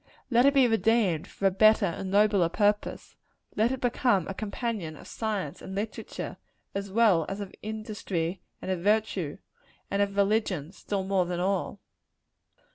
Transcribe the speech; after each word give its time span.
Let 0.31 0.47
it 0.47 0.55
be 0.55 0.67
redeemed, 0.67 1.27
for 1.27 1.45
a 1.45 1.51
better 1.51 1.85
and 1.85 2.07
a 2.07 2.11
nobler 2.11 2.49
purpose. 2.49 3.15
Let 3.55 3.71
it 3.71 3.79
become 3.79 4.27
a 4.27 4.33
companion 4.33 4.95
of 4.97 5.05
science 5.07 5.61
and 5.61 5.75
literature, 5.75 6.37
as 6.73 6.91
well 6.91 7.23
as 7.29 7.39
of 7.39 7.53
industry 7.61 8.41
and 8.63 8.71
of 8.71 8.79
virtue 8.79 9.37
and 9.91 10.01
of 10.01 10.17
religion, 10.17 10.71
still 10.71 11.03
more 11.03 11.27
than 11.27 11.39
all. 11.39 11.81